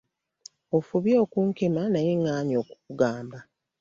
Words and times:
Ofubye 0.77 1.15
okunkema 1.23 1.83
naye 1.93 2.11
ŋŋaanyi 2.19 2.53
okukugamba. 2.61 3.39